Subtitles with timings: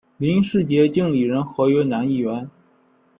[0.17, 2.49] 林师杰经理人合约男艺员。